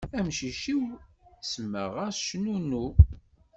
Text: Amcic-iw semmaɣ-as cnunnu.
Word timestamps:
Amcic-iw 0.19 0.81
semmaɣ-as 1.51 2.17
cnunnu. 2.27 2.85